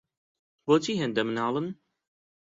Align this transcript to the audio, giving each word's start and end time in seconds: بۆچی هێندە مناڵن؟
بۆچی 0.65 0.93
هێندە 1.01 1.21
مناڵن؟ 1.27 1.67